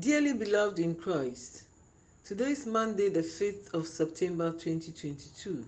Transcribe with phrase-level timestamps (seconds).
[0.00, 1.64] Dearly beloved in Christ,
[2.24, 5.66] today is Monday, the 5th of September 2022,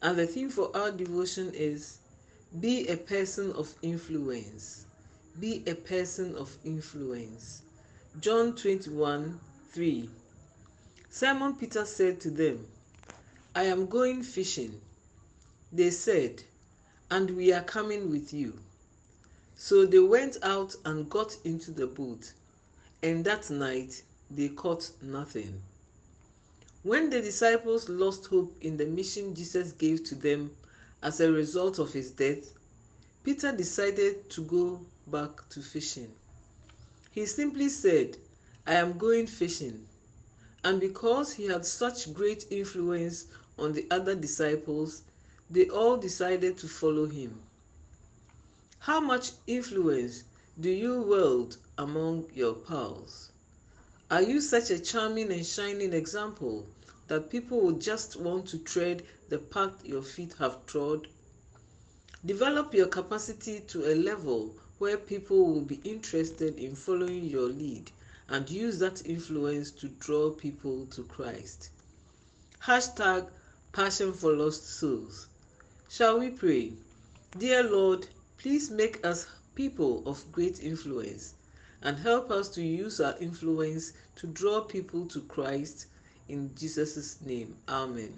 [0.00, 1.98] and the theme for our devotion is
[2.60, 4.84] Be a person of influence.
[5.40, 7.62] Be a person of influence.
[8.20, 9.40] John 21
[9.72, 10.10] 3.
[11.10, 12.64] Simon Peter said to them,
[13.56, 14.80] I am going fishing.
[15.72, 16.44] They said,
[17.10, 18.56] And we are coming with you.
[19.56, 22.32] So they went out and got into the boat
[23.02, 25.60] and that night they caught nothing.
[26.82, 30.50] When the disciples lost hope in the mission Jesus gave to them
[31.02, 32.52] as a result of his death,
[33.24, 36.12] Peter decided to go back to fishing.
[37.12, 38.16] He simply said,
[38.66, 39.86] I am going fishing.
[40.64, 43.26] And because he had such great influence
[43.58, 45.02] on the other disciples,
[45.50, 47.38] they all decided to follow him.
[48.78, 50.24] How much influence
[50.60, 53.30] do you wield among your pals?
[54.10, 56.66] Are you such a charming and shining example
[57.08, 61.08] that people will just want to tread the path your feet have trod?
[62.26, 67.90] Develop your capacity to a level where people will be interested in following your lead
[68.28, 71.70] and use that influence to draw people to Christ.
[72.62, 73.26] Hashtag
[73.72, 75.28] Passion for Lost Souls.
[75.88, 76.74] Shall we pray?
[77.38, 81.34] Dear Lord, please make us people of great influence
[81.82, 85.86] and help us to use our influence to draw people to Christ
[86.28, 87.56] in Jesus' name.
[87.68, 88.12] Amen.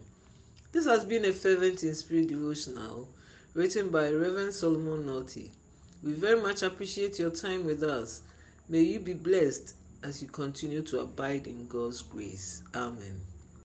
[0.72, 3.08] This has been a fervent in spirit devotional
[3.54, 5.50] written by Reverend Solomon Naughty.
[6.02, 8.22] We very much appreciate your time with us.
[8.68, 12.62] May you be blessed as you continue to abide in God's grace.
[12.74, 13.20] Amen.